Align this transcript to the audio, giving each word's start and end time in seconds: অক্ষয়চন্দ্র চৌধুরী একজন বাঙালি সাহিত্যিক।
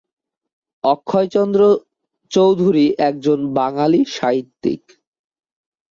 অক্ষয়চন্দ্র 0.83 1.61
চৌধুরী 2.31 2.85
একজন 3.09 3.39
বাঙালি 3.53 4.01
সাহিত্যিক। 4.11 4.81